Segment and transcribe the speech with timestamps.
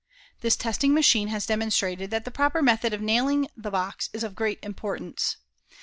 [0.39, 4.33] This testing machine has demonstrated that the proper method of nailing the box is of
[4.33, 5.37] great importance.